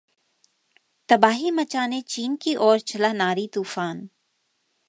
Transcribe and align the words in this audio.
तबाही 1.09 1.51
मचाने 1.59 2.01
चीन 2.13 2.35
की 2.45 2.55
ओर 2.69 2.79
चला 2.93 3.13
नारी 3.21 3.47
तूफान 3.53 4.07